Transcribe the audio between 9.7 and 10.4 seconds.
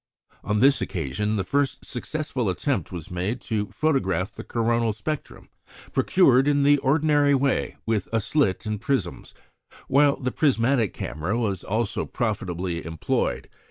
while the